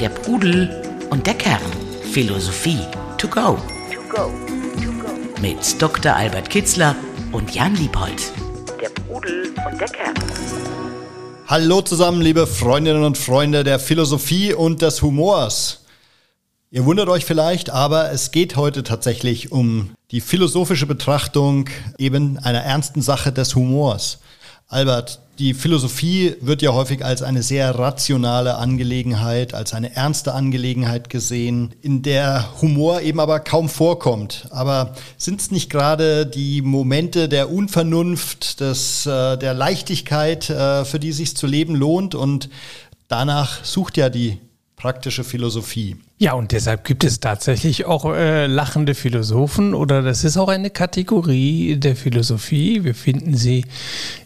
[0.00, 1.60] Der Pudel und der Kern.
[2.10, 2.78] Philosophie
[3.18, 3.58] to go.
[5.42, 6.14] Mit Dr.
[6.14, 6.96] Albert Kitzler
[7.32, 8.32] und Jan Liebold.
[8.80, 10.14] Der Pudel und der Kern.
[11.48, 15.84] Hallo zusammen, liebe Freundinnen und Freunde der Philosophie und des Humors.
[16.70, 22.60] Ihr wundert euch vielleicht, aber es geht heute tatsächlich um die philosophische Betrachtung eben einer
[22.62, 24.21] ernsten Sache des Humors.
[24.72, 31.10] Albert, die Philosophie wird ja häufig als eine sehr rationale Angelegenheit, als eine ernste Angelegenheit
[31.10, 34.46] gesehen, in der Humor eben aber kaum vorkommt.
[34.48, 40.98] Aber sind es nicht gerade die Momente der Unvernunft, des, äh, der Leichtigkeit, äh, für
[40.98, 42.14] die sich zu leben lohnt?
[42.14, 42.48] Und
[43.08, 44.38] danach sucht ja die
[44.76, 45.96] praktische Philosophie.
[46.22, 50.70] Ja, und deshalb gibt es tatsächlich auch äh, lachende Philosophen oder das ist auch eine
[50.70, 52.84] Kategorie der Philosophie.
[52.84, 53.64] Wir finden sie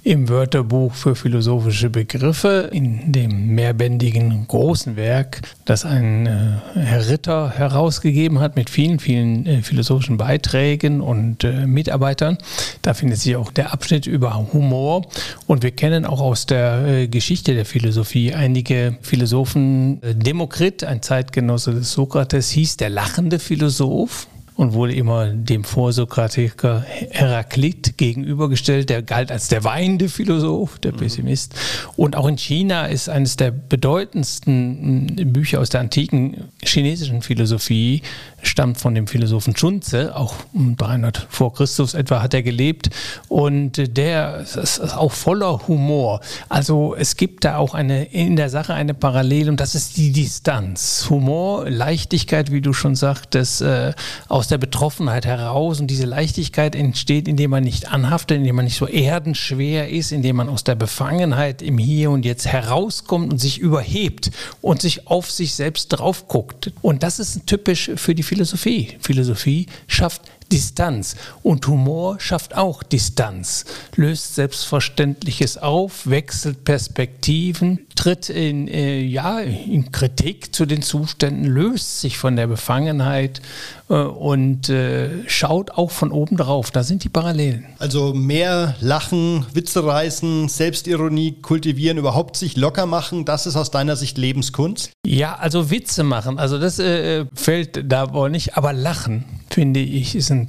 [0.03, 7.49] im Wörterbuch für philosophische Begriffe in dem mehrbändigen großen Werk, das ein äh, Herr Ritter
[7.57, 12.37] herausgegeben hat mit vielen, vielen äh, philosophischen Beiträgen und äh, Mitarbeitern.
[12.83, 15.07] Da findet sich auch der Abschnitt über Humor
[15.47, 21.01] und wir kennen auch aus der äh, Geschichte der Philosophie einige Philosophen, äh, Demokrit, ein
[21.01, 28.89] Zeitgenosse des Sokrates hieß der lachende Philosoph und wurde immer dem Vorsokratiker Heraklit gegenübergestellt.
[28.89, 30.97] Der galt als der weinende Philosoph, der mhm.
[30.97, 31.55] Pessimist.
[31.97, 38.03] Und auch in China ist eines der bedeutendsten Bücher aus der antiken chinesischen Philosophie
[38.47, 42.91] stammt von dem Philosophen Chunze, auch um 300 vor Christus etwa hat er gelebt
[43.29, 46.21] und der ist auch voller Humor.
[46.49, 50.13] Also es gibt da auch eine in der Sache eine Parallele und das ist die
[50.13, 51.07] Distanz.
[51.11, 53.93] Humor, Leichtigkeit, wie du schon sagtest, äh,
[54.29, 58.79] aus der Betroffenheit heraus und diese Leichtigkeit entsteht, indem man nicht anhaftet, indem man nicht
[58.79, 63.59] so erdenschwer ist, indem man aus der Befangenheit im Hier und Jetzt herauskommt und sich
[63.59, 64.31] überhebt
[64.63, 66.73] und sich auf sich selbst drauf guckt.
[66.83, 68.99] Und das ist typisch für die Philosophie Philosophie.
[69.01, 70.21] Philosophie schafft
[70.53, 73.65] Distanz und Humor schafft auch Distanz,
[73.97, 82.01] löst Selbstverständliches auf, wechselt Perspektiven, tritt in, äh, ja, in Kritik zu den Zuständen, löst
[82.01, 83.41] sich von der Befangenheit
[83.89, 86.71] äh, und äh, schaut auch von oben drauf.
[86.71, 87.67] Da sind die Parallelen.
[87.79, 93.97] Also mehr lachen, Witze reißen, Selbstironie kultivieren, überhaupt sich locker machen, das ist aus deiner
[93.97, 94.93] Sicht Lebenskunst?
[95.05, 99.25] Ja, also Witze machen, also das äh, fällt da wohl nicht, aber lachen,
[99.57, 100.49] finde ich, ist ein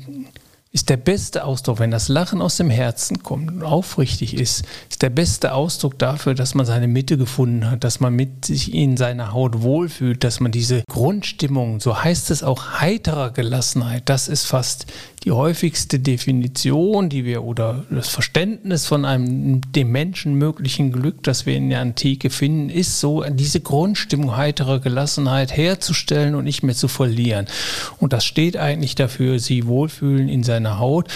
[0.71, 5.01] ist der beste Ausdruck, wenn das Lachen aus dem Herzen kommt und aufrichtig ist, ist
[5.01, 8.97] der beste Ausdruck dafür, dass man seine Mitte gefunden hat, dass man mit sich in
[8.97, 14.45] seiner Haut wohlfühlt, dass man diese Grundstimmung, so heißt es auch, heiterer Gelassenheit, das ist
[14.45, 14.87] fast
[15.23, 21.45] die häufigste Definition, die wir oder das Verständnis von einem dem Menschen möglichen Glück, das
[21.45, 26.75] wir in der Antike finden, ist so, diese Grundstimmung heiterer Gelassenheit herzustellen und nicht mehr
[26.75, 27.47] zu verlieren.
[27.99, 31.07] Und das steht eigentlich dafür, sie wohlfühlen in seiner Haut.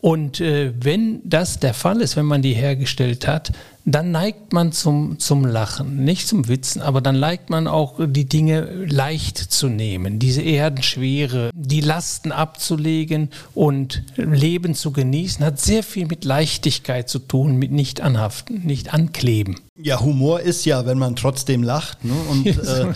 [0.00, 3.52] Und äh, wenn das der Fall ist, wenn man die hergestellt hat,
[3.84, 8.24] dann neigt man zum, zum Lachen, nicht zum Witzen, aber dann neigt man auch die
[8.24, 15.82] Dinge leicht zu nehmen, diese Erdenschwere, die Lasten abzulegen und Leben zu genießen, hat sehr
[15.82, 19.56] viel mit Leichtigkeit zu tun, mit nicht anhaften, nicht ankleben.
[19.76, 22.04] Ja, Humor ist ja, wenn man trotzdem lacht.
[22.04, 22.14] Ne?
[22.30, 22.94] Und äh,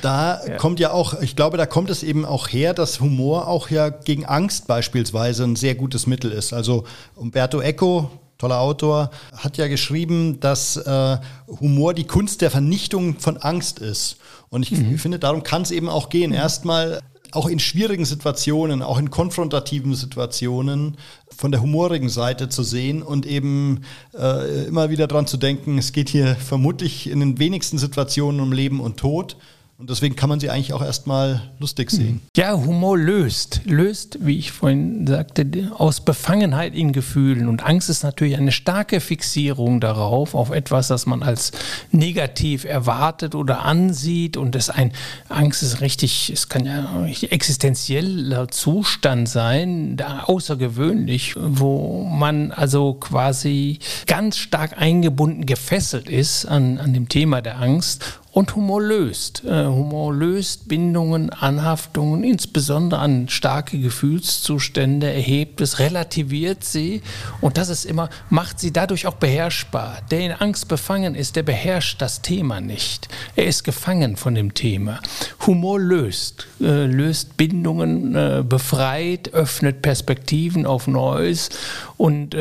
[0.00, 0.56] da ja.
[0.56, 3.88] kommt ja auch, ich glaube, da kommt es eben auch her, dass Humor auch ja
[3.88, 6.52] gegen Angst beispielsweise ein sehr gutes Mittel ist.
[6.52, 6.84] Also
[7.16, 8.10] Umberto Eco,
[8.44, 11.16] toller Autor, hat ja geschrieben, dass äh,
[11.60, 14.18] Humor die Kunst der Vernichtung von Angst ist.
[14.50, 14.98] Und ich mhm.
[14.98, 16.30] finde, darum kann es eben auch gehen.
[16.30, 16.36] Mhm.
[16.36, 17.00] Erstmal
[17.32, 20.98] auch in schwierigen Situationen, auch in konfrontativen Situationen
[21.34, 23.80] von der humorigen Seite zu sehen und eben
[24.14, 28.52] äh, immer wieder dran zu denken, es geht hier vermutlich in den wenigsten Situationen um
[28.52, 29.36] Leben und Tod.
[29.76, 32.20] Und deswegen kann man sie eigentlich auch erstmal lustig sehen.
[32.36, 33.60] Ja, Humor löst.
[33.64, 35.46] Löst, wie ich vorhin sagte,
[35.76, 37.48] aus Befangenheit in Gefühlen.
[37.48, 41.50] Und Angst ist natürlich eine starke Fixierung darauf, auf etwas, das man als
[41.90, 44.36] negativ erwartet oder ansieht.
[44.36, 44.92] Und das ein,
[45.28, 52.52] Angst ist richtig, es kann ja ein richtig existenzieller Zustand sein, da außergewöhnlich, wo man
[52.52, 58.82] also quasi ganz stark eingebunden, gefesselt ist an, an dem Thema der Angst und Humor
[58.82, 59.44] löst.
[59.44, 67.00] Äh, Humor löst Bindungen, Anhaftungen, insbesondere an starke Gefühlszustände, erhebt es, relativiert sie
[67.40, 69.98] und das ist immer, macht sie dadurch auch beherrschbar.
[70.10, 73.06] Der in Angst befangen ist, der beherrscht das Thema nicht.
[73.36, 74.98] Er ist gefangen von dem Thema.
[75.46, 81.50] Humor löst, äh, löst Bindungen, äh, befreit, öffnet Perspektiven auf Neues
[81.96, 82.36] und,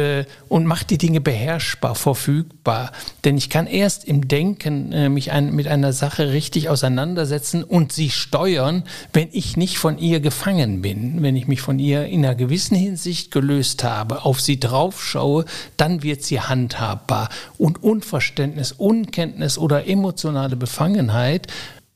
[0.50, 2.92] und macht die Dinge beherrschbar, verfügbar.
[3.24, 8.10] Denn ich kann erst im Denken mich mit einer einer Sache richtig auseinandersetzen und sie
[8.10, 12.36] steuern, wenn ich nicht von ihr gefangen bin, wenn ich mich von ihr in einer
[12.36, 15.46] gewissen Hinsicht gelöst habe, auf sie draufschaue,
[15.78, 17.30] dann wird sie handhabbar.
[17.58, 21.48] Und Unverständnis, Unkenntnis oder emotionale Befangenheit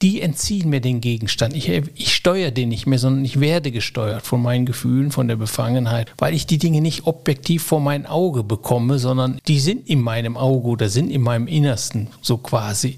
[0.02, 1.56] die entziehen mir den Gegenstand.
[1.56, 5.38] Ich, ich steuere den nicht mehr, sondern ich werde gesteuert von meinen Gefühlen, von der
[5.38, 10.02] Befangenheit, weil ich die Dinge nicht objektiv vor mein Auge bekomme, sondern die sind in
[10.02, 12.96] meinem Auge oder sind in meinem Innersten so quasi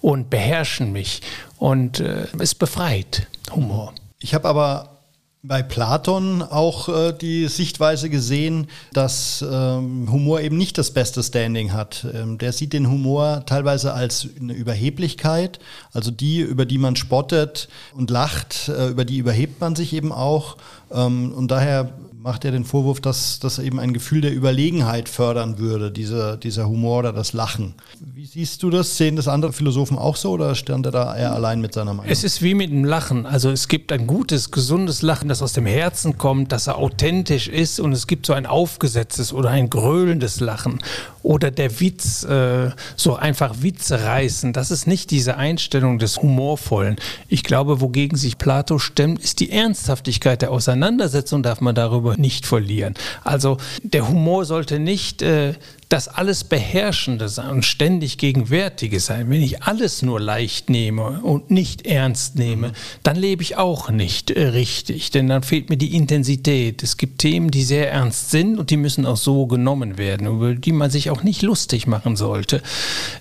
[0.00, 1.20] und beherrschen mich.
[1.58, 3.92] Und äh, es befreit Humor.
[4.20, 4.97] Ich habe aber
[5.42, 11.72] bei Platon auch äh, die Sichtweise gesehen, dass ähm, Humor eben nicht das beste Standing
[11.72, 12.06] hat.
[12.12, 15.60] Ähm, der sieht den Humor teilweise als eine Überheblichkeit,
[15.92, 20.12] also die, über die man spottet und lacht, äh, über die überhebt man sich eben
[20.12, 20.56] auch.
[20.90, 25.58] Ähm, und daher macht er den Vorwurf, dass das eben ein Gefühl der Überlegenheit fördern
[25.58, 27.74] würde, dieser, dieser Humor oder das Lachen.
[28.00, 28.96] Wie siehst du das?
[28.96, 32.10] Sehen das andere Philosophen auch so oder stand er da eher allein mit seiner Meinung?
[32.10, 33.24] Es ist wie mit dem Lachen.
[33.24, 37.78] Also es gibt ein gutes, gesundes Lachen, das aus dem Herzen kommt, das authentisch ist
[37.78, 40.80] und es gibt so ein aufgesetztes oder ein gröhlendes Lachen
[41.22, 44.52] oder der Witz, äh, so einfach Witze reißen.
[44.52, 46.96] Das ist nicht diese Einstellung des Humorvollen.
[47.28, 52.46] Ich glaube, wogegen sich Plato stemmt, ist die Ernsthaftigkeit der Auseinandersetzung, darf man darüber nicht
[52.46, 52.94] verlieren.
[53.24, 55.54] Also der Humor sollte nicht äh,
[55.88, 59.30] das alles Beherrschende sein und ständig Gegenwärtige sein.
[59.30, 64.30] Wenn ich alles nur leicht nehme und nicht ernst nehme, dann lebe ich auch nicht
[64.30, 66.82] äh, richtig, denn dann fehlt mir die Intensität.
[66.82, 70.54] Es gibt Themen, die sehr ernst sind und die müssen auch so genommen werden, über
[70.54, 72.62] die man sich auch nicht lustig machen sollte.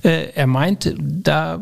[0.04, 1.62] Äh, er meint, da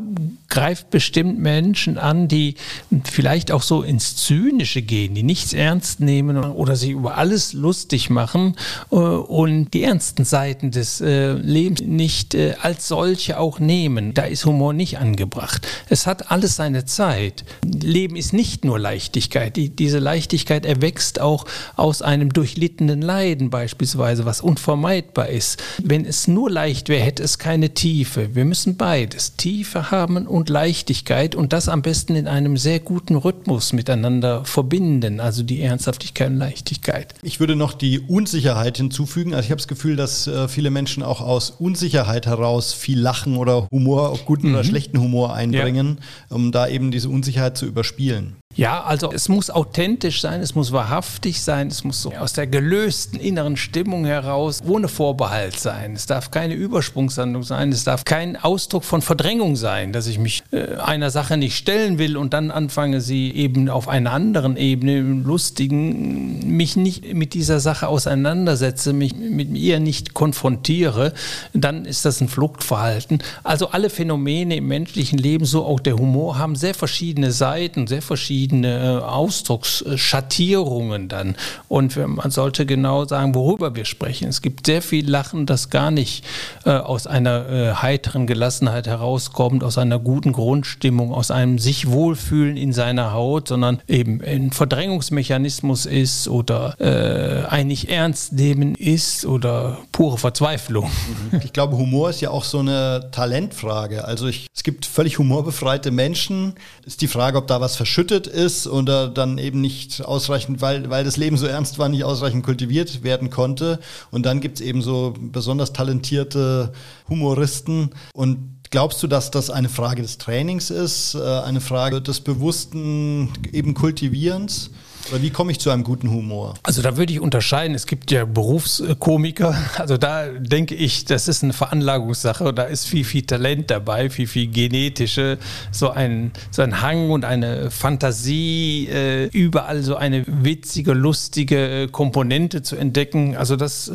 [0.50, 2.56] greift bestimmt Menschen an, die
[3.04, 8.10] vielleicht auch so ins Zynische gehen, die nichts ernst nehmen oder sich über alles lustig
[8.10, 8.56] machen
[8.92, 14.14] äh, und die ernsten Seiten des äh, Lebens nicht äh, als solche auch nehmen.
[14.14, 15.68] Da ist Humor nicht angebracht.
[15.90, 17.46] Es hat alles seine Zeit.
[17.64, 19.56] Leben ist nicht nur Leichtigkeit.
[19.56, 21.46] Die, diese Leichtigkeit erwächst auch
[21.76, 25.62] aus einem durchlittenen Leiden beispielsweise, was unvermeidbar ist.
[25.84, 28.36] Wenn es nur leicht wäre, hätte es keine Tiefe.
[28.36, 33.16] Wir müssen beides, Tiefe haben und Leichtigkeit und das am besten in einem sehr guten
[33.16, 37.14] Rhythmus miteinander verbinden, also die Ernsthaftigkeit und Leichtigkeit.
[37.22, 39.34] Ich würde noch die Unsicherheit hinzufügen.
[39.34, 43.00] Also ich habe das Gefühl, dass äh, viele Menschen Menschen auch aus Unsicherheit heraus viel
[43.00, 44.54] Lachen oder Humor, guten mhm.
[44.54, 45.98] oder schlechten Humor einbringen,
[46.30, 46.36] ja.
[46.36, 48.36] um da eben diese Unsicherheit zu überspielen.
[48.58, 52.48] Ja, also es muss authentisch sein, es muss wahrhaftig sein, es muss so aus der
[52.48, 55.92] gelösten inneren Stimmung heraus ohne Vorbehalt sein.
[55.94, 60.44] Es darf keine Übersprungshandlung sein, es darf kein Ausdruck von Verdrängung sein, dass ich mich
[60.52, 65.00] äh, einer Sache nicht stellen will und dann anfange, sie eben auf einer anderen Ebene,
[65.00, 71.14] im lustigen, mich nicht mit dieser Sache auseinandersetze, mich mit ihr nicht konfrontiere,
[71.54, 73.20] dann ist das ein Fluchtverhalten.
[73.44, 78.02] Also alle Phänomene im menschlichen Leben, so auch der Humor, haben sehr verschiedene Seiten, sehr
[78.02, 81.36] verschiedene verschiedene äh, Ausdrucksschattierungen dann.
[81.68, 84.28] Und man sollte genau sagen, worüber wir sprechen.
[84.28, 86.24] Es gibt sehr viel Lachen, das gar nicht
[86.64, 92.56] äh, aus einer äh, heiteren Gelassenheit herauskommt, aus einer guten Grundstimmung, aus einem sich wohlfühlen
[92.56, 99.80] in seiner Haut, sondern eben ein Verdrängungsmechanismus ist oder äh, ein ernst nehmen ist oder
[99.92, 100.92] pure Verzweiflung.
[101.32, 101.42] Mhm.
[101.44, 104.06] Ich glaube, Humor ist ja auch so eine Talentfrage.
[104.06, 106.54] Also ich, es gibt völlig humorbefreite Menschen.
[106.86, 111.04] Ist die Frage, ob da was verschüttet ist oder dann eben nicht ausreichend, weil, weil
[111.04, 113.80] das Leben so ernst war, nicht ausreichend kultiviert werden konnte.
[114.12, 116.74] Und dann gibt es eben so besonders talentierte
[117.10, 117.90] Humoristen.
[118.14, 123.30] Und Glaubst du, dass das eine Frage des Trainings ist, äh, eine Frage des bewussten
[123.54, 124.72] eben Kultivierens?
[125.12, 126.56] Oder wie komme ich zu einem guten Humor?
[126.64, 127.76] Also da würde ich unterscheiden.
[127.76, 129.56] Es gibt ja Berufskomiker.
[129.78, 132.54] Also da denke ich, das ist eine Veranlagungssache.
[132.54, 135.38] Da ist viel, viel Talent dabei, viel, viel genetische,
[135.72, 142.64] so ein, so ein Hang und eine Fantasie, äh, überall so eine witzige, lustige Komponente
[142.64, 143.36] zu entdecken.
[143.36, 143.92] Also das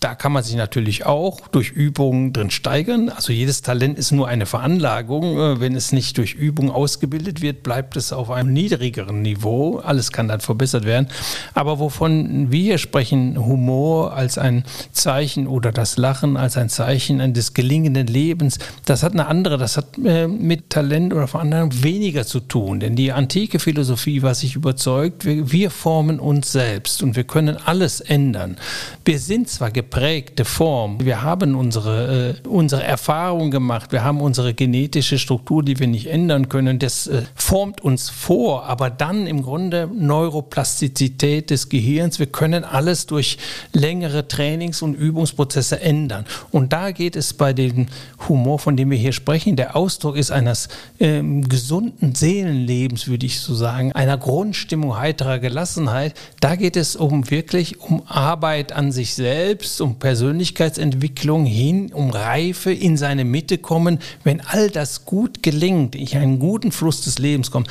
[0.00, 3.10] da kann man sich natürlich auch durch Übungen drin steigern.
[3.10, 5.38] Also jedes Talent ist nur eine Veranlagung.
[5.38, 9.76] Äh, wenn es nicht durch Übung ausgebildet wird, bleibt es auf einem niedrigeren Niveau.
[9.76, 11.08] Alles kann dann verbessert werden.
[11.52, 17.52] Aber wovon wir sprechen, Humor als ein Zeichen oder das Lachen als ein Zeichen des
[17.52, 22.40] gelingenden Lebens, das hat eine andere, das hat äh, mit Talent oder Veranlagung weniger zu
[22.40, 22.80] tun.
[22.80, 27.58] Denn die antike Philosophie war sich überzeugt, wir, wir formen uns selbst und wir können
[27.62, 28.56] alles ändern.
[29.04, 31.04] Wir sind zwar geprägt, geprägte Form.
[31.04, 36.06] Wir haben unsere, äh, unsere Erfahrung gemacht, wir haben unsere genetische Struktur, die wir nicht
[36.06, 36.78] ändern können.
[36.78, 42.20] Das äh, formt uns vor, aber dann im Grunde Neuroplastizität des Gehirns.
[42.20, 43.38] Wir können alles durch
[43.72, 46.24] längere Trainings- und Übungsprozesse ändern.
[46.52, 47.86] Und da geht es bei dem
[48.28, 49.56] Humor, von dem wir hier sprechen.
[49.56, 50.68] Der Ausdruck ist eines
[51.00, 56.14] äh, gesunden Seelenlebens, würde ich so sagen, einer Grundstimmung heiterer Gelassenheit.
[56.38, 62.72] Da geht es um wirklich um Arbeit an sich selbst, um Persönlichkeitsentwicklung hin, um Reife
[62.72, 63.98] in seine Mitte kommen.
[64.24, 67.66] Wenn all das gut gelingt, ich einen guten Fluss des Lebens komme,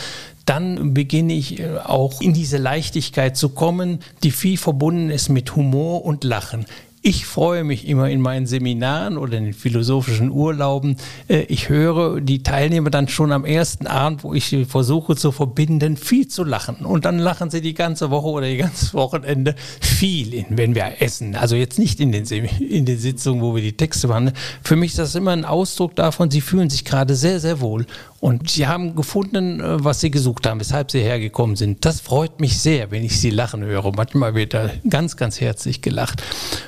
[0.46, 5.56] dann beginne ich äh, auch in diese Leichtigkeit zu kommen, die viel verbunden ist mit
[5.56, 6.66] Humor und Lachen.
[7.02, 10.98] Ich freue mich immer in meinen Seminaren oder in den philosophischen Urlauben.
[11.30, 15.96] Äh, ich höre die Teilnehmer dann schon am ersten Abend, wo ich versuche zu verbinden,
[15.96, 16.86] viel zu lachen.
[16.86, 21.36] Und dann lachen sie die ganze Woche oder die ganze Wochenende viel, wenn wir essen.
[21.36, 24.36] Also jetzt nicht in den, in den Sitzungen, wo wir die Texte behandeln.
[24.62, 27.86] Für mich ist das immer ein Ausdruck davon, sie fühlen sich gerade sehr, sehr wohl.
[28.20, 31.86] Und sie haben gefunden, äh, was sie gesucht haben, weshalb sie hergekommen sind.
[31.86, 33.94] Das freut mich sehr, wenn ich sie lachen höre.
[33.96, 36.22] Manchmal wird da ganz, ganz herzlich gelacht.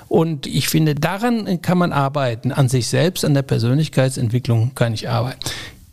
[0.08, 2.52] Und ich finde, daran kann man arbeiten.
[2.52, 5.40] An sich selbst, an der Persönlichkeitsentwicklung kann ich arbeiten.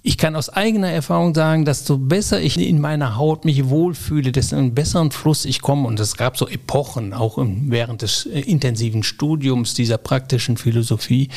[0.08, 4.32] Ich kann aus eigener Erfahrung sagen, dass so besser ich in meiner Haut mich wohlfühle,
[4.32, 5.86] desto einen besseren Fluss ich komme.
[5.86, 11.28] Und es gab so Epochen, auch während des äh, intensiven Studiums dieser praktischen Philosophie.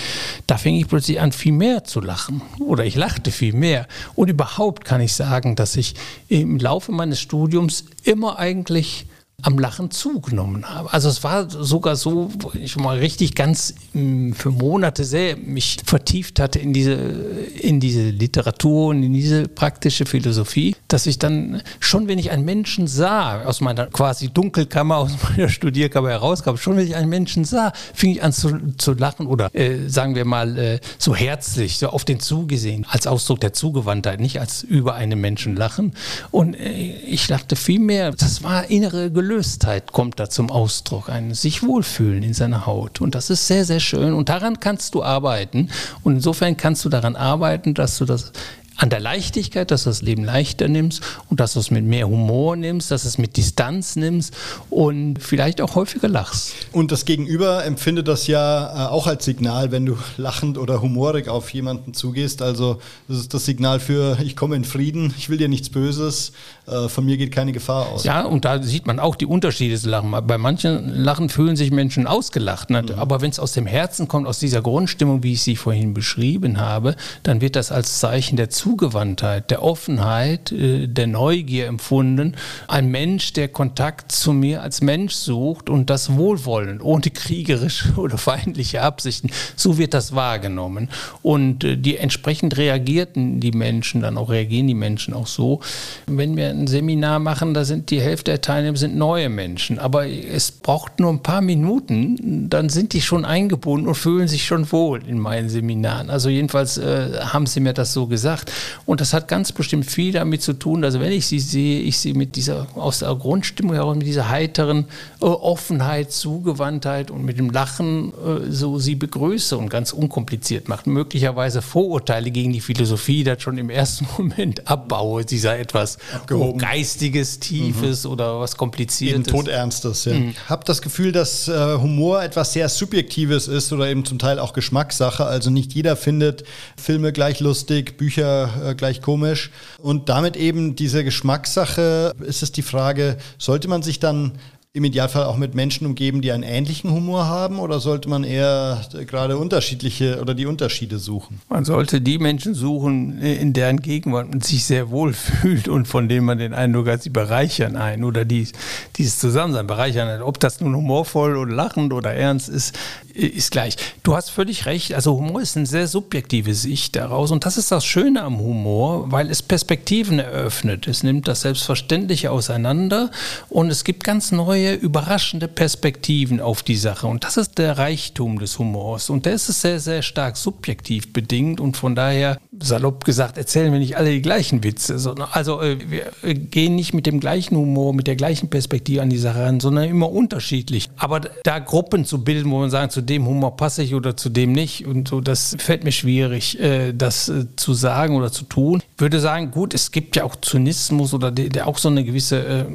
[0.48, 2.42] Da fing ich plötzlich an, viel mehr zu lachen.
[2.60, 3.88] Oder ich lachte viel mehr.
[4.16, 5.96] Und überhaupt kann ich sagen, dass ich
[6.30, 9.06] im Laufe meines Studiums immer eigentlich
[9.44, 10.92] am Lachen zugenommen habe.
[10.94, 15.78] Also es war sogar so, wo ich mal richtig ganz mm, für Monate sehr mich
[15.86, 21.62] vertieft hatte in diese, in diese Literatur und in diese praktische Philosophie, dass ich dann
[21.80, 26.78] schon, wenn ich einen Menschen sah, aus meiner quasi Dunkelkammer, aus meiner Studierkammer herauskam, schon
[26.78, 30.26] wenn ich einen Menschen sah, fing ich an zu, zu lachen oder äh, sagen wir
[30.26, 34.96] mal äh, so herzlich, so auf den zugesehen, als Ausdruck der Zugewandtheit, nicht als über
[34.96, 35.94] einen Menschen lachen.
[36.30, 39.31] Und äh, ich lachte viel mehr, das war innere Gelösung.
[39.32, 43.00] Gelöstheit kommt da zum Ausdruck, ein sich wohlfühlen in seiner Haut.
[43.00, 44.14] Und das ist sehr, sehr schön.
[44.14, 45.70] Und daran kannst du arbeiten.
[46.04, 48.34] Und insofern kannst du daran arbeiten, dass du das
[48.82, 52.10] an der Leichtigkeit, dass du das Leben leichter nimmst und dass du es mit mehr
[52.10, 54.34] Humor nimmst, dass du es mit Distanz nimmst
[54.72, 56.54] und vielleicht auch häufiger lachst.
[56.72, 61.28] Und das Gegenüber empfindet das ja äh, auch als Signal, wenn du lachend oder humorig
[61.28, 62.42] auf jemanden zugehst.
[62.42, 66.32] Also das ist das Signal für, ich komme in Frieden, ich will dir nichts Böses,
[66.66, 68.04] äh, von mir geht keine Gefahr aus.
[68.04, 70.10] Ja, und da sieht man auch die Unterschiede des Lachen.
[70.26, 72.72] Bei manchen Lachen fühlen sich Menschen ausgelacht.
[72.72, 72.82] Ne?
[72.82, 72.90] Mhm.
[72.98, 76.60] Aber wenn es aus dem Herzen kommt, aus dieser Grundstimmung, wie ich sie vorhin beschrieben
[76.60, 82.36] habe, dann wird das als Zeichen der Zukunft Zugewandtheit, der Offenheit, äh, der Neugier empfunden.
[82.70, 88.18] Ein Mensch, der Kontakt zu mir als Mensch sucht und das Wohlwollen, ohne kriegerische oder
[88.18, 89.30] feindliche Absichten.
[89.58, 90.90] So wird das wahrgenommen.
[91.22, 95.60] Und äh, die entsprechend reagierten die Menschen dann auch, reagieren die Menschen auch so.
[96.08, 99.80] Wenn wir ein Seminar machen, da sind die Hälfte der Teilnehmer sind neue Menschen.
[99.80, 104.46] Aber es braucht nur ein paar Minuten, dann sind die schon eingebunden und fühlen sich
[104.46, 106.10] schon wohl in meinen Seminaren.
[106.10, 108.50] Also jedenfalls äh, haben sie mir das so gesagt.
[108.86, 112.00] Und das hat ganz bestimmt viel damit zu tun, dass wenn ich sie sehe, ich
[112.00, 114.86] sie mit dieser, aus der Grundstimmung heraus, mit dieser heiteren
[115.22, 120.88] äh, Offenheit, Zugewandtheit und mit dem Lachen äh, so sie begrüße und ganz unkompliziert macht.
[120.88, 125.98] Möglicherweise Vorurteile gegen die Philosophie, das schon im ersten Moment abbaue, dieser etwas
[126.32, 128.12] oh, Geistiges, Tiefes mhm.
[128.12, 129.28] oder was Kompliziertes.
[129.28, 130.14] Eben Todernstes, ja.
[130.14, 130.34] Mhm.
[130.50, 134.54] Hab das Gefühl, dass äh, Humor etwas sehr Subjektives ist oder eben zum Teil auch
[134.54, 135.26] Geschmackssache.
[135.26, 136.44] Also nicht jeder findet
[136.76, 139.52] Filme gleich lustig, Bücher äh, gleich komisch.
[139.78, 144.34] Und damit eben diese Geschmackssache ist es die Frage, sollte man sich dann
[144.74, 148.82] im Idealfall auch mit Menschen umgeben, die einen ähnlichen Humor haben oder sollte man eher
[149.06, 151.42] gerade unterschiedliche oder die Unterschiede suchen?
[151.50, 156.08] Man sollte die Menschen suchen, in deren Gegenwart man sich sehr wohl fühlt und von
[156.08, 158.48] denen man den Eindruck hat, sie bereichern einen oder die,
[158.96, 160.22] dieses Zusammensein bereichern einen.
[160.22, 162.74] Ob das nun humorvoll oder lachend oder ernst ist,
[163.16, 163.76] ist gleich.
[164.04, 164.94] Du hast völlig recht.
[164.94, 169.12] Also Humor ist eine sehr subjektive Sicht daraus und das ist das Schöne am Humor,
[169.12, 170.88] weil es Perspektiven eröffnet.
[170.88, 173.12] Es nimmt das Selbstverständliche auseinander
[173.50, 177.08] und es gibt ganz neue überraschende Perspektiven auf die Sache.
[177.08, 179.10] Und das ist der Reichtum des Humors.
[179.10, 181.60] Und der ist sehr, sehr stark subjektiv bedingt.
[181.60, 184.98] Und von daher, salopp gesagt, erzählen wir nicht alle die gleichen Witze.
[185.32, 189.18] Also äh, wir gehen nicht mit dem gleichen Humor, mit der gleichen Perspektive an die
[189.18, 190.90] Sache ran, sondern immer unterschiedlich.
[190.98, 194.30] Aber da Gruppen zu bilden, wo man sagt, zu dem Humor passe ich oder zu
[194.30, 198.46] dem nicht, und so, das fällt mir schwierig, äh, das äh, zu sagen oder zu
[198.46, 202.06] tun würde sagen, gut, es gibt ja auch Zynismus oder der, der auch so eine
[202.06, 202.66] gewisse äh,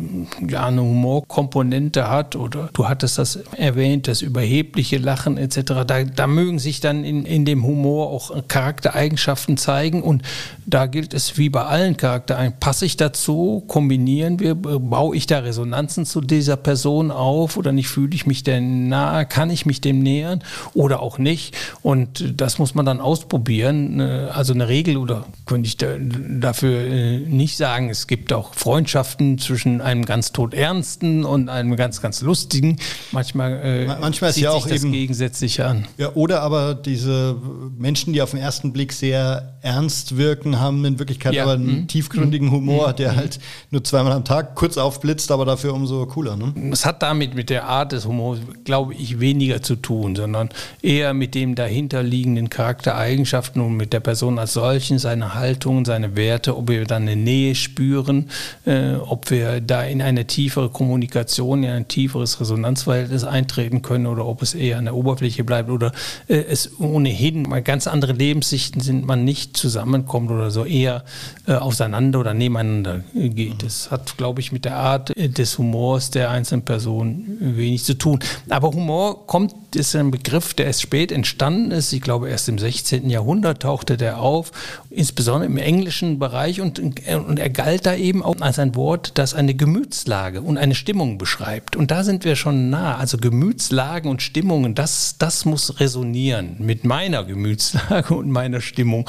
[0.47, 5.85] ja, eine Humorkomponente hat oder du hattest das erwähnt, das überhebliche Lachen etc.
[5.87, 10.23] Da, da mögen sich dann in, in dem Humor auch Charaktereigenschaften zeigen und
[10.67, 15.39] da gilt es wie bei allen Charakteren, passe ich dazu, kombinieren wir, baue ich da
[15.39, 19.81] Resonanzen zu dieser Person auf oder nicht, fühle ich mich denn nahe, kann ich mich
[19.81, 20.43] dem nähern
[20.75, 24.01] oder auch nicht und das muss man dann ausprobieren.
[24.01, 28.55] Äh, also eine Regel oder könnte ich da, dafür äh, nicht sagen, es gibt auch
[28.55, 32.79] Freundschaften zwischen einem ganz todernsten und einem ganz, ganz lustigen.
[33.13, 35.87] Manchmal, äh, Manchmal ist ja auch das eben, gegensätzlich an.
[35.99, 37.37] Ja, oder aber diese
[37.79, 41.43] Menschen, die auf den ersten Blick sehr ernst wirken, haben in Wirklichkeit ja.
[41.43, 41.89] aber einen mhm.
[41.89, 42.97] tiefgründigen Humor, mhm.
[42.97, 43.17] der mhm.
[43.17, 43.39] halt
[43.71, 46.37] nur zweimal am Tag kurz aufblitzt, aber dafür umso cooler.
[46.37, 46.55] Ne?
[46.73, 50.51] Es hat damit mit der Art des Humors, glaube ich, weniger zu tun, sondern
[50.83, 56.57] eher mit dem dahinterliegenden Charaktereigenschaften und mit der Person als solchen, seine Haltung, seine Werte,
[56.57, 58.31] ob wir dann eine Nähe spüren,
[58.65, 64.27] äh, ob wir da in eine tiefere Kommunikation, in ein tieferes Resonanzverhältnis eintreten können oder
[64.27, 65.93] ob es eher an der Oberfläche bleibt oder
[66.29, 71.05] äh, es ohnehin mal ganz andere Lebenssichten sind, man nicht zusammenkommt oder so eher
[71.47, 73.63] äh, auseinander oder nebeneinander geht.
[73.63, 77.95] Das hat, glaube ich, mit der Art äh, des Humors der einzelnen Person wenig zu
[77.95, 78.21] tun.
[78.49, 81.93] Aber Humor kommt, ist ein Begriff, der erst spät entstanden ist.
[81.93, 83.09] Ich glaube, erst im 16.
[83.09, 84.51] Jahrhundert tauchte der auf,
[84.97, 89.35] insbesondere im englischen Bereich und, und er galt da eben auch als ein Wort, das
[89.35, 91.77] eine Gemütslage und eine Stimmung beschreibt.
[91.77, 92.97] Und da sind wir schon nah.
[92.97, 99.09] Also Gemütslagen und Stimmungen, das, das muss resonieren mit meiner Gemütslage und meiner Stimmung.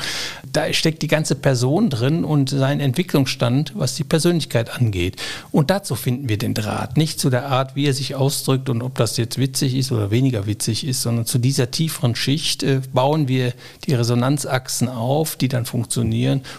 [0.52, 5.16] Da steckt die ganze Person drin und sein Entwicklungsstand, was die Persönlichkeit angeht.
[5.52, 6.98] Und dazu finden wir den Draht.
[6.98, 10.12] Nicht zu der Art, wie er sich ausdrückt und ob das jetzt witzig ist oder
[10.12, 13.54] weniger witzig ist, sondern zu dieser tieferen Schicht äh, bauen wir
[13.86, 15.77] die Resonanzachsen auf, die dann funktionieren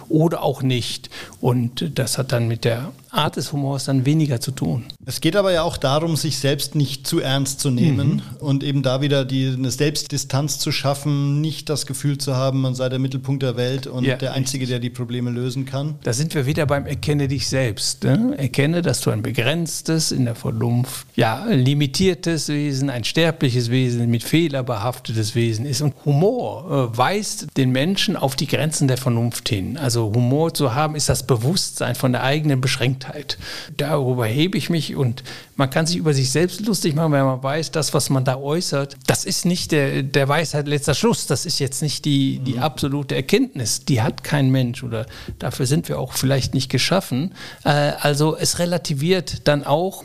[0.08, 1.10] oder auch nicht.
[1.40, 4.84] Und das hat dann mit der Art des Humors dann weniger zu tun.
[5.06, 8.36] Es geht aber ja auch darum, sich selbst nicht zu ernst zu nehmen mhm.
[8.40, 12.74] und eben da wieder die, eine Selbstdistanz zu schaffen, nicht das Gefühl zu haben, man
[12.74, 15.94] sei der Mittelpunkt der Welt und ja, der Einzige, der die Probleme lösen kann.
[16.02, 18.04] Da sind wir wieder beim Erkenne dich selbst.
[18.04, 18.34] Ne?
[18.36, 24.22] Erkenne, dass du ein begrenztes, in der Vernunft, ja, limitiertes Wesen, ein sterbliches Wesen, mit
[24.22, 25.80] Fehler behaftetes Wesen ist.
[25.80, 29.78] Und Humor äh, weist den Menschen auf die Grenzen der Vernunft hin.
[29.78, 32.97] Also Humor zu haben, ist das Bewusstsein von der eigenen Beschränktheit.
[32.98, 33.38] Beschränktheit.
[33.76, 35.22] Darüber hebe ich mich und
[35.58, 38.36] man kann sich über sich selbst lustig machen, wenn man weiß, das, was man da
[38.36, 41.26] äußert, das ist nicht der, der Weisheit letzter Schluss.
[41.26, 42.60] Das ist jetzt nicht die, die mhm.
[42.60, 43.84] absolute Erkenntnis.
[43.84, 45.06] Die hat kein Mensch oder
[45.40, 47.32] dafür sind wir auch vielleicht nicht geschaffen.
[47.64, 50.04] Äh, also es relativiert dann auch,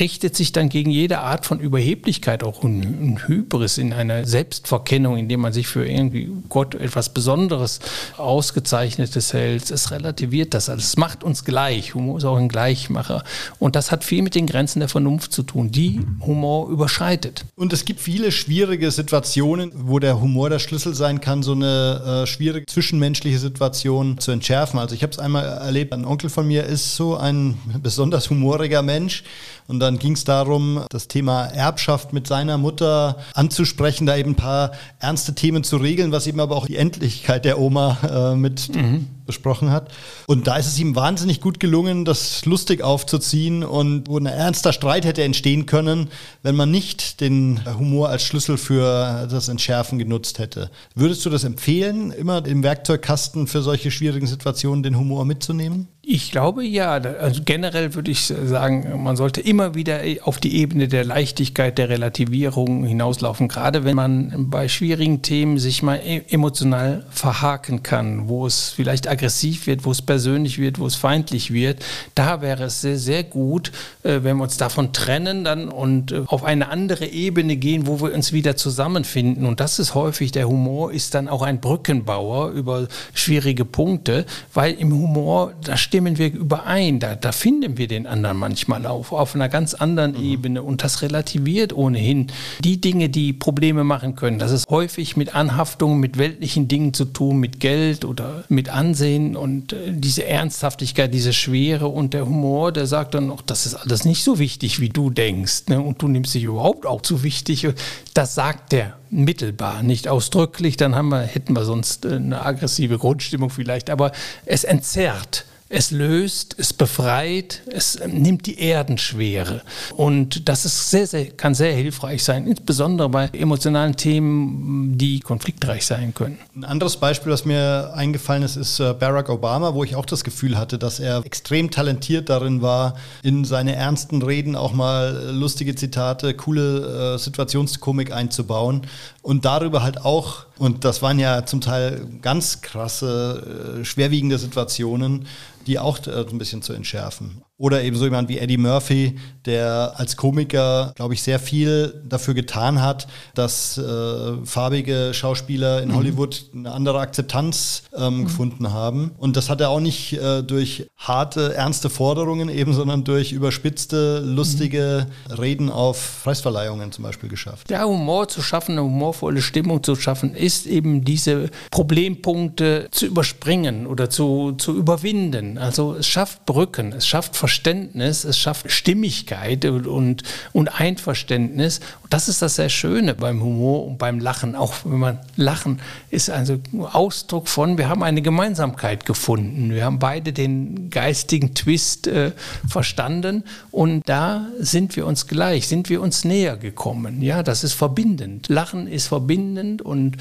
[0.00, 5.40] richtet sich dann gegen jede Art von Überheblichkeit, auch ein Hybris in einer Selbstverkennung, indem
[5.40, 7.80] man sich für irgendwie Gott etwas Besonderes,
[8.16, 9.70] Ausgezeichnetes hält.
[9.70, 10.84] Es relativiert das alles.
[10.84, 11.94] Es macht uns gleich.
[11.94, 13.24] Humor ist auch ein Gleichmacher.
[13.58, 17.44] Und das hat viel mit den Grenzen der Vernunft zu tun, die Humor überschreitet.
[17.56, 22.22] Und es gibt viele schwierige Situationen, wo der Humor der Schlüssel sein kann, so eine
[22.24, 24.78] äh, schwierige zwischenmenschliche Situation zu entschärfen.
[24.78, 28.82] Also ich habe es einmal erlebt, ein Onkel von mir ist so ein besonders humoriger
[28.82, 29.24] Mensch
[29.66, 34.36] und dann ging es darum, das Thema Erbschaft mit seiner Mutter anzusprechen, da eben ein
[34.36, 38.74] paar ernste Themen zu regeln, was eben aber auch die Endlichkeit der Oma äh, mit
[38.74, 39.06] mhm.
[39.28, 39.92] Besprochen hat.
[40.26, 44.72] Und da ist es ihm wahnsinnig gut gelungen, das lustig aufzuziehen und wo ein ernster
[44.72, 46.08] Streit hätte entstehen können,
[46.42, 50.70] wenn man nicht den Humor als Schlüssel für das Entschärfen genutzt hätte.
[50.96, 55.86] Würdest du das empfehlen, immer im Werkzeugkasten für solche schwierigen Situationen den Humor mitzunehmen?
[56.10, 56.92] Ich glaube ja.
[56.92, 61.90] Also generell würde ich sagen, man sollte immer wieder auf die Ebene der Leichtigkeit, der
[61.90, 63.46] Relativierung hinauslaufen.
[63.46, 69.06] Gerade wenn man bei schwierigen Themen sich mal e-, emotional verhaken kann, wo es vielleicht
[69.06, 71.84] aggressiv wird, wo es persönlich wird, wo es feindlich wird.
[72.14, 73.70] Da wäre es sehr, sehr gut,
[74.02, 78.00] äh, wenn wir uns davon trennen dann und äh, auf eine andere Ebene gehen, wo
[78.00, 79.44] wir uns wieder zusammenfinden.
[79.44, 84.72] Und das ist häufig, der Humor ist dann auch ein Brückenbauer über schwierige Punkte, weil
[84.72, 87.00] im Humor, da steht stimmen wir überein.
[87.00, 90.22] Da, da finden wir den anderen manchmal auf, auf einer ganz anderen mhm.
[90.22, 90.62] Ebene.
[90.62, 92.28] Und das relativiert ohnehin
[92.62, 94.38] die Dinge, die Probleme machen können.
[94.38, 99.34] Das ist häufig mit Anhaftungen, mit weltlichen Dingen zu tun, mit Geld oder mit Ansehen
[99.34, 103.74] und äh, diese Ernsthaftigkeit, diese Schwere und der Humor, der sagt dann noch, das ist
[103.74, 105.66] alles nicht so wichtig, wie du denkst.
[105.66, 105.80] Ne?
[105.80, 107.66] Und du nimmst dich überhaupt auch zu wichtig.
[108.14, 112.98] Das sagt der mittelbar, nicht ausdrücklich, dann haben wir, hätten wir sonst äh, eine aggressive
[112.98, 114.12] Grundstimmung vielleicht, aber
[114.46, 119.60] es entzerrt Es löst, es befreit, es nimmt die Erdenschwere.
[119.96, 125.84] Und das ist sehr, sehr, kann sehr hilfreich sein, insbesondere bei emotionalen Themen, die konfliktreich
[125.84, 126.38] sein können.
[126.56, 130.24] Ein anderes Beispiel, was mir eingefallen ist, ist äh, Barack Obama, wo ich auch das
[130.24, 135.74] Gefühl hatte, dass er extrem talentiert darin war, in seine ernsten Reden auch mal lustige
[135.74, 138.86] Zitate, coole äh, Situationskomik einzubauen
[139.20, 145.26] und darüber halt auch, und das waren ja zum Teil ganz krasse, äh, schwerwiegende Situationen,
[145.68, 147.42] die auch äh, ein bisschen zu entschärfen.
[147.58, 152.34] Oder eben so jemand wie Eddie Murphy, der als Komiker, glaube ich, sehr viel dafür
[152.34, 155.96] getan hat, dass äh, farbige Schauspieler in mhm.
[155.96, 158.24] Hollywood eine andere Akzeptanz ähm, mhm.
[158.26, 159.10] gefunden haben.
[159.18, 164.20] Und das hat er auch nicht äh, durch harte, ernste Forderungen eben, sondern durch überspitzte,
[164.20, 165.34] lustige mhm.
[165.34, 167.68] Reden auf Preisverleihungen zum Beispiel geschafft.
[167.72, 173.88] Ja, Humor zu schaffen, eine humorvolle Stimmung zu schaffen, ist eben diese Problempunkte zu überspringen
[173.88, 175.57] oder zu, zu überwinden.
[175.58, 181.80] Also es schafft Brücken, es schafft Verständnis, es schafft Stimmigkeit und, und Einverständnis.
[182.02, 184.56] Und das ist das sehr Schöne beim Humor und beim Lachen.
[184.56, 186.58] Auch wenn man lachen ist also
[186.92, 189.70] Ausdruck von, wir haben eine Gemeinsamkeit gefunden.
[189.70, 192.32] Wir haben beide den geistigen Twist äh,
[192.66, 197.22] verstanden und da sind wir uns gleich, sind wir uns näher gekommen.
[197.22, 198.48] Ja, das ist verbindend.
[198.48, 200.16] Lachen ist verbindend und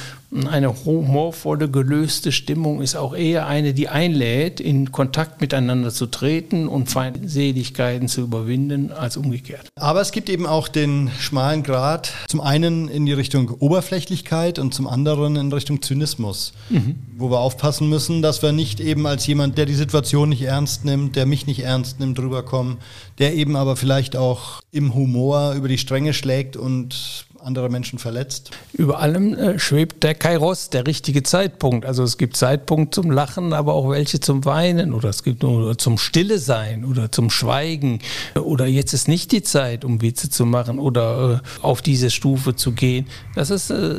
[0.49, 6.67] eine humorvolle, gelöste Stimmung ist auch eher eine, die einlädt, in Kontakt miteinander zu treten
[6.67, 9.69] und Feindseligkeiten zu überwinden, als umgekehrt.
[9.75, 14.73] Aber es gibt eben auch den schmalen Grad, zum einen in die Richtung Oberflächlichkeit und
[14.73, 16.95] zum anderen in Richtung Zynismus, mhm.
[17.17, 20.85] wo wir aufpassen müssen, dass wir nicht eben als jemand, der die Situation nicht ernst
[20.85, 22.77] nimmt, der mich nicht ernst nimmt, rüberkommen,
[23.19, 28.51] der eben aber vielleicht auch im Humor über die Stränge schlägt und andere Menschen verletzt.
[28.73, 31.85] Über allem äh, schwebt der Kairos, der richtige Zeitpunkt.
[31.85, 35.77] Also es gibt Zeitpunkt zum Lachen, aber auch welche zum Weinen oder es gibt nur
[35.77, 37.99] zum Stille sein oder zum Schweigen
[38.35, 42.55] oder jetzt ist nicht die Zeit, um Witze zu machen oder äh, auf diese Stufe
[42.55, 43.07] zu gehen.
[43.33, 43.95] Das ist äh,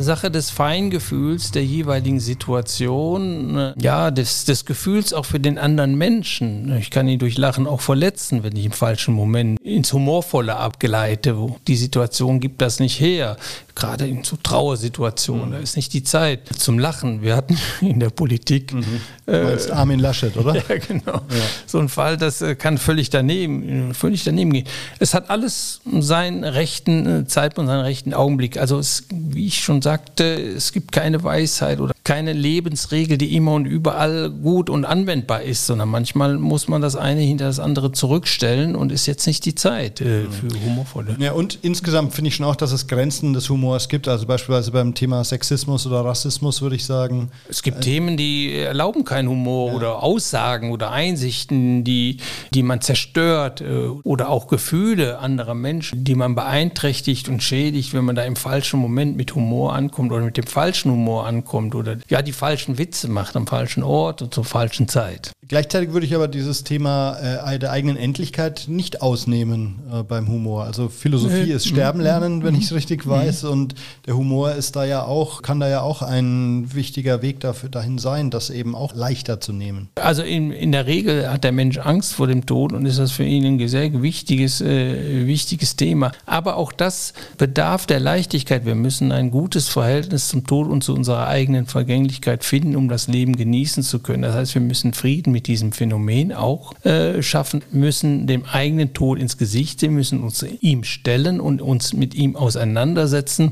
[0.00, 5.96] Sache des Feingefühls der jeweiligen Situation, äh, ja, des, des Gefühls auch für den anderen
[5.96, 6.76] Menschen.
[6.76, 11.34] Ich kann ihn durch Lachen auch verletzen, wenn ich im falschen Moment ins Humorvolle abgeleite.
[11.66, 13.36] Die Situation gibt das nicht her
[13.74, 15.52] gerade in so Trauersituationen, mhm.
[15.52, 17.22] da ist nicht die Zeit zum Lachen.
[17.22, 18.72] Wir hatten in der Politik.
[18.72, 18.84] Mhm.
[19.26, 20.54] Äh, Armin Laschet, oder?
[20.68, 21.14] Ja, genau.
[21.14, 21.22] Ja.
[21.66, 24.66] So ein Fall, das äh, kann völlig daneben, völlig daneben gehen.
[24.98, 28.58] Es hat alles seinen rechten äh, Zeitpunkt, seinen rechten Augenblick.
[28.58, 33.54] Also es, wie ich schon sagte, es gibt keine Weisheit oder keine Lebensregel, die immer
[33.54, 37.92] und überall gut und anwendbar ist, sondern manchmal muss man das eine hinter das andere
[37.92, 40.32] zurückstellen und ist jetzt nicht die Zeit äh, mhm.
[40.32, 41.16] für humorvolle.
[41.18, 44.08] Ja, und insgesamt finde ich schon auch, dass es Grenzen des Humors Humors gibt.
[44.08, 47.30] Also beispielsweise beim Thema Sexismus oder Rassismus würde ich sagen.
[47.48, 49.76] Es gibt äh, Themen, die erlauben keinen Humor ja.
[49.76, 52.18] oder Aussagen oder Einsichten, die,
[52.54, 58.04] die man zerstört äh, oder auch Gefühle anderer Menschen, die man beeinträchtigt und schädigt, wenn
[58.04, 61.96] man da im falschen Moment mit Humor ankommt oder mit dem falschen Humor ankommt oder
[62.08, 65.32] ja die falschen Witze macht am falschen Ort und zur falschen Zeit.
[65.50, 70.62] Gleichzeitig würde ich aber dieses Thema äh, der eigenen Endlichkeit nicht ausnehmen äh, beim Humor.
[70.62, 73.42] Also Philosophie ist Sterben lernen, wenn ich es richtig weiß.
[73.42, 73.74] Und
[74.06, 77.98] der Humor ist da ja auch, kann da ja auch ein wichtiger Weg dafür dahin
[77.98, 79.88] sein, das eben auch leichter zu nehmen.
[79.96, 83.10] Also in, in der Regel hat der Mensch Angst vor dem Tod und ist das
[83.10, 86.12] für ihn ein sehr wichtiges, äh, wichtiges Thema.
[86.26, 88.66] Aber auch das bedarf der Leichtigkeit.
[88.66, 93.08] Wir müssen ein gutes Verhältnis zum Tod und zu unserer eigenen Vergänglichkeit finden, um das
[93.08, 94.22] Leben genießen zu können.
[94.22, 99.18] Das heißt, wir müssen Frieden mit diesem Phänomen auch äh, schaffen, müssen dem eigenen Tod
[99.18, 103.50] ins Gesicht sehen, müssen uns ihm stellen und uns mit ihm auseinandersetzen.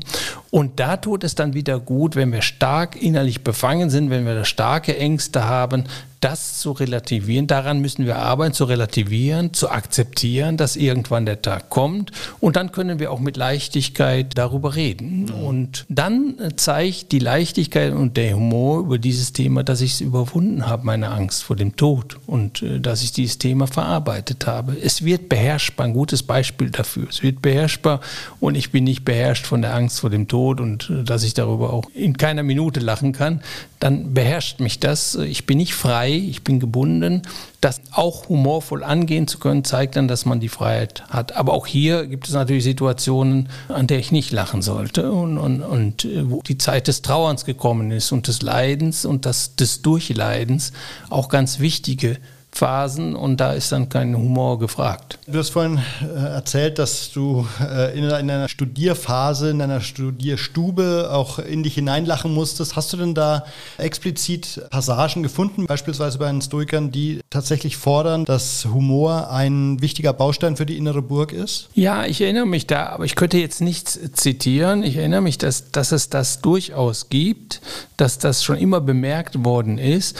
[0.51, 4.45] Und da tut es dann wieder gut, wenn wir stark innerlich befangen sind, wenn wir
[4.45, 5.85] starke Ängste haben,
[6.19, 7.47] das zu relativieren.
[7.47, 12.11] Daran müssen wir arbeiten, zu relativieren, zu akzeptieren, dass irgendwann der Tag kommt.
[12.39, 15.29] Und dann können wir auch mit Leichtigkeit darüber reden.
[15.29, 20.67] Und dann zeigt die Leichtigkeit und der Humor über dieses Thema, dass ich es überwunden
[20.67, 24.75] habe, meine Angst vor dem Tod und äh, dass ich dieses Thema verarbeitet habe.
[24.81, 27.07] Es wird beherrschbar, ein gutes Beispiel dafür.
[27.09, 28.01] Es wird beherrschbar
[28.39, 31.33] und ich bin nicht beherrscht von der Angst vor dem Tod und äh, dass ich
[31.33, 33.41] darüber auch in keiner Minute lachen kann.
[33.79, 35.15] Dann beherrscht mich das.
[35.15, 37.21] Ich bin nicht frei frei, ich bin gebunden.
[37.61, 41.35] Das auch humorvoll angehen zu können, zeigt dann, dass man die Freiheit hat.
[41.35, 45.61] Aber auch hier gibt es natürlich Situationen, an der ich nicht lachen sollte und, und,
[45.61, 49.81] und äh, wo die Zeit des Trauerns gekommen ist und des Leidens und das, des
[49.81, 50.71] Durchleidens
[51.09, 52.17] auch ganz wichtige
[52.51, 55.19] Phasen und da ist dann kein Humor gefragt.
[55.27, 61.39] Du hast vorhin äh, erzählt, dass du äh, in, einer Studierphase, in einer Studierstube auch
[61.39, 62.75] in dich hineinlachen musstest.
[62.75, 63.45] Hast du denn da
[63.77, 70.57] explizit Passagen gefunden, beispielsweise bei den Stoikern, die tatsächlich fordern, dass Humor ein wichtiger Baustein
[70.57, 71.69] für die innere Burg ist?
[71.75, 74.83] Ja, ich erinnere mich da, aber ich könnte jetzt nichts zitieren.
[74.83, 77.61] Ich erinnere mich, dass, dass es das durchaus gibt,
[77.95, 80.17] dass das schon immer bemerkt worden ist.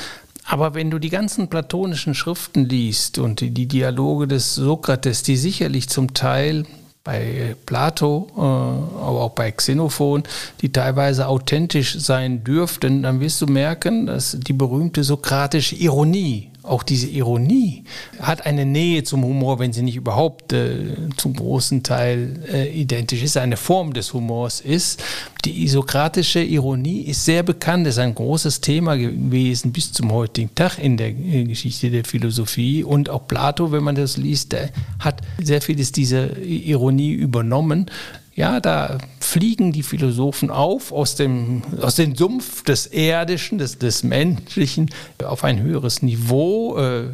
[0.49, 5.89] Aber wenn du die ganzen platonischen Schriften liest und die Dialoge des Sokrates, die sicherlich
[5.89, 6.65] zum Teil
[7.03, 10.23] bei Plato, äh, aber auch bei Xenophon,
[10.61, 16.83] die teilweise authentisch sein dürften, dann wirst du merken, dass die berühmte sokratische Ironie auch
[16.83, 17.83] diese Ironie
[18.21, 23.23] hat eine Nähe zum Humor, wenn sie nicht überhaupt äh, zum großen Teil äh, identisch
[23.23, 25.03] ist, eine Form des Humors ist.
[25.45, 30.77] Die isokratische Ironie ist sehr bekannt, ist ein großes Thema gewesen bis zum heutigen Tag
[30.77, 32.83] in der äh, Geschichte der Philosophie.
[32.83, 34.55] Und auch Plato, wenn man das liest,
[34.99, 37.89] hat sehr vieles dieser Ironie übernommen.
[38.35, 44.01] Ja, da fliegen die Philosophen auf aus dem, aus dem Sumpf des Erdischen, des, des
[44.01, 44.89] Menschlichen
[45.23, 46.77] auf ein höheres Niveau.
[46.77, 47.09] Äh,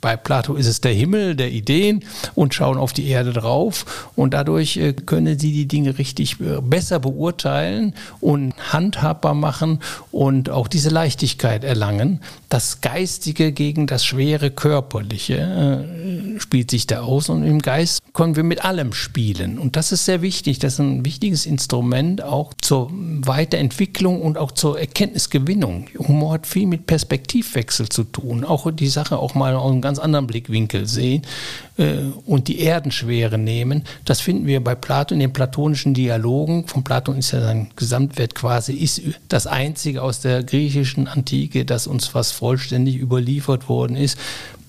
[0.00, 2.04] bei Plato ist es der Himmel der Ideen
[2.34, 4.10] und schauen auf die Erde drauf.
[4.16, 9.78] Und dadurch äh, können sie die Dinge richtig äh, besser beurteilen und handhabbar machen
[10.10, 12.20] und auch diese Leichtigkeit erlangen.
[12.48, 15.86] Das Geistige gegen das schwere Körperliche
[16.38, 19.58] spielt sich da aus und im Geist können wir mit allem spielen.
[19.58, 20.58] Und das ist sehr wichtig.
[20.58, 25.88] Das ist ein wichtiges Instrument auch zur Weiterentwicklung und auch zur Erkenntnisgewinnung.
[25.98, 28.44] Humor hat viel mit Perspektivwechsel zu tun.
[28.44, 31.22] Auch die Sache auch mal aus einem ganz anderen Blickwinkel sehen
[31.78, 33.84] äh, und die Erdenschwere nehmen.
[34.04, 36.66] Das finden wir bei Plato in den platonischen Dialogen.
[36.66, 41.86] Von Platon ist ja sein Gesamtwert quasi ist das einzige aus der griechischen Antike, das
[41.86, 44.18] uns fast vollständig überliefert worden ist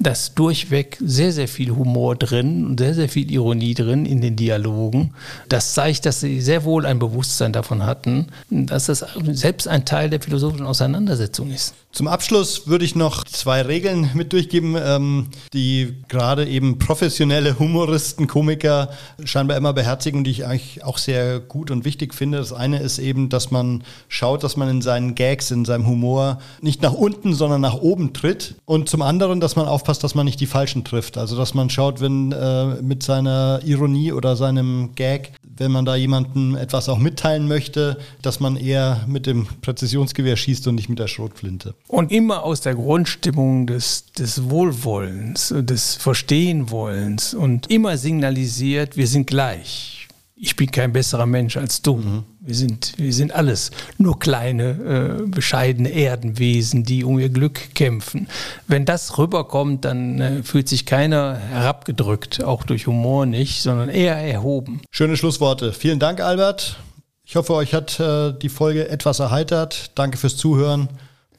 [0.03, 4.35] dass durchweg sehr, sehr viel Humor drin und sehr, sehr viel Ironie drin in den
[4.35, 5.13] Dialogen.
[5.49, 10.09] Das zeigt, dass sie sehr wohl ein Bewusstsein davon hatten, dass das selbst ein Teil
[10.09, 11.73] der philosophischen Auseinandersetzung ist.
[11.91, 18.27] Zum Abschluss würde ich noch zwei Regeln mit durchgeben, ähm, die gerade eben professionelle Humoristen,
[18.27, 18.91] Komiker
[19.25, 22.37] scheinbar immer beherzigen, die ich eigentlich auch sehr gut und wichtig finde.
[22.37, 26.39] Das eine ist eben, dass man schaut, dass man in seinen Gags, in seinem Humor
[26.61, 28.55] nicht nach unten, sondern nach oben tritt.
[28.63, 31.17] Und zum anderen, dass man aufpasst, dass man nicht die Falschen trifft.
[31.17, 35.95] Also, dass man schaut, wenn äh, mit seiner Ironie oder seinem Gag wenn man da
[35.95, 40.97] jemandem etwas auch mitteilen möchte, dass man eher mit dem Präzisionsgewehr schießt und nicht mit
[40.97, 41.75] der Schrotflinte.
[41.87, 49.27] Und immer aus der Grundstimmung des, des Wohlwollens, des Verstehenwollens und immer signalisiert, wir sind
[49.27, 50.01] gleich
[50.43, 51.97] ich bin kein besserer Mensch als du.
[51.97, 52.23] Mhm.
[52.39, 58.27] Wir, sind, wir sind alles nur kleine, äh, bescheidene Erdenwesen, die um ihr Glück kämpfen.
[58.67, 64.15] Wenn das rüberkommt, dann äh, fühlt sich keiner herabgedrückt, auch durch Humor nicht, sondern eher
[64.15, 64.81] erhoben.
[64.89, 65.73] Schöne Schlussworte.
[65.73, 66.77] Vielen Dank, Albert.
[67.23, 69.91] Ich hoffe, euch hat äh, die Folge etwas erheitert.
[69.93, 70.89] Danke fürs Zuhören.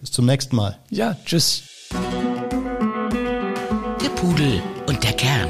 [0.03, 0.79] Bis zum nächsten Mal.
[0.91, 1.63] Ja, tschüss.
[4.03, 5.49] Der Pudel und der Kern